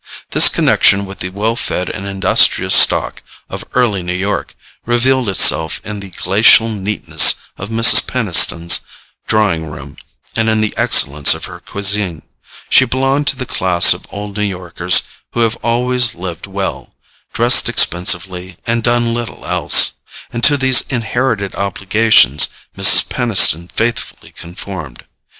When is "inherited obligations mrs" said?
20.89-23.07